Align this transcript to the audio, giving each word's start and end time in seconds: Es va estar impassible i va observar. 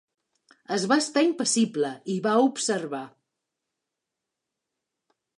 Es 0.75 0.85
va 0.91 0.95
estar 1.01 1.23
impassible 1.25 1.91
i 2.13 2.15
va 2.27 2.33
observar. 2.45 3.03